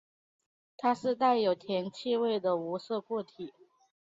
[0.77, 3.53] 它是带有甜气味的无色固体。